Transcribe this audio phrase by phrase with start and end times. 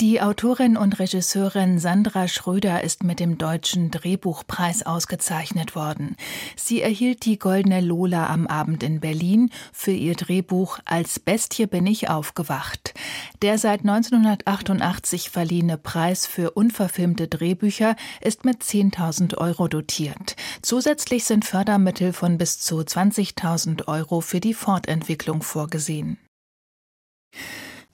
[0.00, 6.16] die Autorin und Regisseurin Sandra Schröder ist mit dem Deutschen Drehbuchpreis ausgezeichnet worden.
[6.56, 11.86] Sie erhielt die Goldene Lola am Abend in Berlin für ihr Drehbuch Als Bestie bin
[11.86, 12.94] ich aufgewacht.
[13.42, 20.34] Der seit 1988 verliehene Preis für unverfilmte Drehbücher ist mit 10.000 Euro dotiert.
[20.62, 26.16] Zusätzlich sind Fördermittel von bis zu 20.000 Euro für die Fortentwicklung vorgesehen.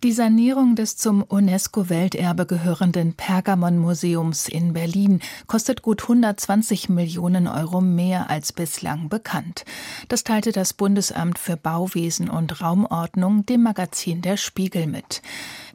[0.05, 8.29] Die Sanierung des zum UNESCO-Welterbe gehörenden Pergamon-Museums in Berlin kostet gut 120 Millionen Euro mehr
[8.29, 9.65] als bislang bekannt.
[10.09, 15.23] Das teilte das Bundesamt für Bauwesen und Raumordnung dem Magazin Der Spiegel mit.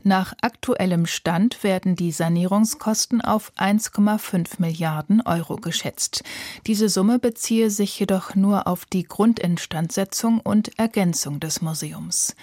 [0.04, 6.24] Nach aktuellem Stand werden die Sanierungskosten auf 1,5 Milliarden Euro geschätzt.
[6.66, 12.36] Diese Summe beziehe sich jedoch nur auf die Grundinstandsetzung und Ergänzung des Museums.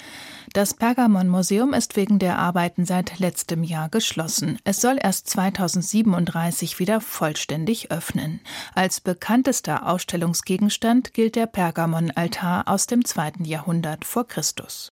[0.52, 4.58] Das Pergamon-Museum ist wegen der Arbeiten seit letztem Jahr geschlossen.
[4.62, 8.40] Es soll erst 2037 wieder vollständig öffnen.
[8.74, 14.92] Als bekanntester Ausstellungsgegenstand gilt der Pergamon-Altar aus dem zweiten Jahrhundert vor Christus.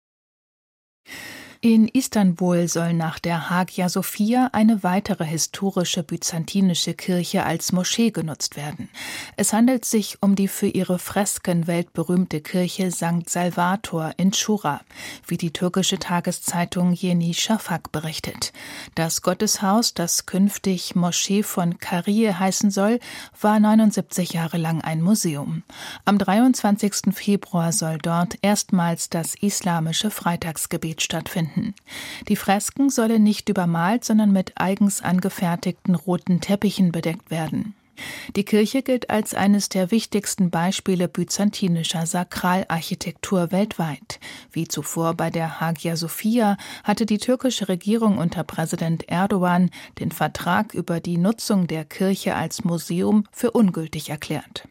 [1.62, 8.56] In Istanbul soll nach der Hagia Sophia eine weitere historische byzantinische Kirche als Moschee genutzt
[8.56, 8.88] werden.
[9.36, 13.28] Es handelt sich um die für ihre Fresken weltberühmte Kirche St.
[13.30, 14.80] Salvator in Schura,
[15.28, 18.54] wie die türkische Tageszeitung Yeni Shafak berichtet.
[18.96, 23.02] Das Gotteshaus, das künftig Moschee von Karie heißen soll,
[23.42, 25.64] war 79 Jahre lang ein Museum.
[26.06, 27.14] Am 23.
[27.14, 31.73] Februar soll dort erstmals das islamische Freitagsgebet stattfinden finden.
[32.28, 37.75] Die Fresken sollen nicht übermalt, sondern mit eigens angefertigten roten Teppichen bedeckt werden.
[38.38, 44.22] Die Kirche gilt als eines der wichtigsten Beispiele byzantinischer Sakralarchitektur weltweit.
[44.53, 46.55] Wie zuvor bei der Hagia Sophia
[46.86, 52.64] hatte die türkische Regierung unter Präsident Erdogan den Vertrag über die Nutzung der Kirche als
[52.64, 54.69] Museum für ungültig erklärt.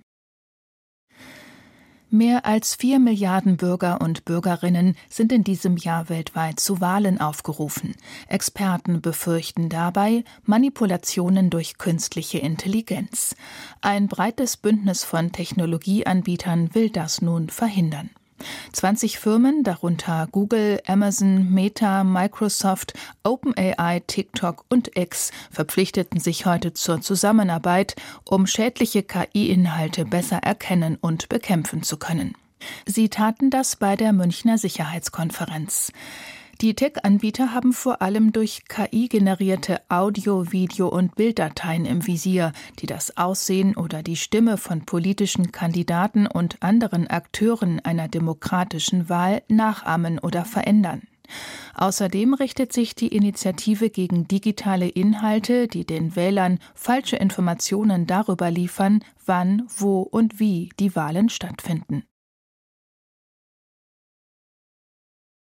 [2.11, 7.95] Mehr als vier Milliarden Bürger und Bürgerinnen sind in diesem Jahr weltweit zu Wahlen aufgerufen.
[8.29, 13.37] Experten befürchten dabei Manipulationen durch künstliche Intelligenz.
[13.83, 18.09] Ein breites Bündnis von Technologieanbietern will das nun verhindern.
[18.73, 22.95] 20 Firmen, darunter Google, Amazon, Meta, Microsoft,
[23.25, 31.29] OpenAI, TikTok und X, verpflichteten sich heute zur Zusammenarbeit, um schädliche KI-Inhalte besser erkennen und
[31.29, 32.35] bekämpfen zu können.
[32.87, 35.93] Sie taten das bei der Münchner Sicherheitskonferenz.
[36.61, 42.87] Die Tech-Anbieter haben vor allem durch KI generierte Audio-, Video- und Bilddateien im Visier, die
[42.87, 50.19] das Aussehen oder die Stimme von politischen Kandidaten und anderen Akteuren einer demokratischen Wahl nachahmen
[50.19, 51.03] oder verändern.
[51.75, 59.05] Außerdem richtet sich die Initiative gegen digitale Inhalte, die den Wählern falsche Informationen darüber liefern,
[59.25, 62.03] wann, wo und wie die Wahlen stattfinden.